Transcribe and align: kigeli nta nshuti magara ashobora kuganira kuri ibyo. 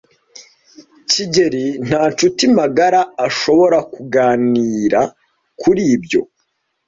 kigeli 1.09 1.65
nta 1.87 2.03
nshuti 2.11 2.43
magara 2.57 3.01
ashobora 3.27 3.77
kuganira 3.93 5.01
kuri 5.61 5.81
ibyo. 5.95 6.21